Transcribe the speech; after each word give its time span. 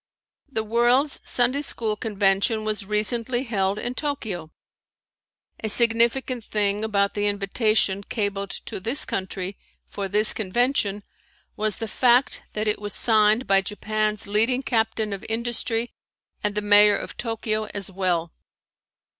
The 0.51 0.63
World's 0.63 1.21
Sunday 1.23 1.61
School 1.61 1.95
Convention 1.95 2.63
was 2.63 2.87
recently 2.87 3.43
held 3.43 3.77
in 3.77 3.93
Tokyo. 3.93 4.49
A 5.63 5.69
significant 5.69 6.43
thing 6.43 6.83
about 6.83 7.13
the 7.13 7.27
invitation 7.27 8.01
cabled 8.05 8.49
to 8.65 8.79
this 8.79 9.05
country 9.05 9.59
for 9.87 10.07
this 10.09 10.33
convention 10.33 11.03
was 11.55 11.77
the 11.77 11.87
fact 11.87 12.41
that 12.53 12.67
it 12.67 12.81
was 12.81 12.95
signed 12.95 13.45
by 13.45 13.61
Japan's 13.61 14.25
leading 14.25 14.63
captain 14.63 15.13
of 15.13 15.23
industry 15.29 15.93
and 16.43 16.55
the 16.55 16.63
Mayor 16.63 16.97
of 16.97 17.15
Tokyo 17.15 17.65
as 17.65 17.91
well. 17.91 18.33